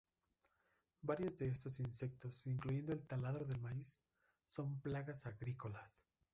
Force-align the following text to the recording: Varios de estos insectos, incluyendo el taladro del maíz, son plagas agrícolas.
Varios 1.03 1.35
de 1.37 1.49
estos 1.49 1.79
insectos, 1.79 2.47
incluyendo 2.47 2.91
el 2.91 3.05
taladro 3.05 3.45
del 3.45 3.61
maíz, 3.61 4.01
son 4.45 4.81
plagas 4.81 5.27
agrícolas. 5.27 6.01